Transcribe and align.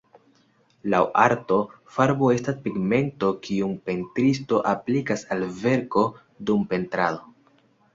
Laŭ 0.93 1.01
arto, 1.23 1.57
farbo 1.99 2.31
estas 2.37 2.57
pigmento 2.65 3.31
kiun 3.45 3.77
pentristo 3.91 4.65
aplikas 4.75 5.29
al 5.39 5.49
verko 5.65 6.09
dum 6.51 6.71
pentrado. 6.77 7.37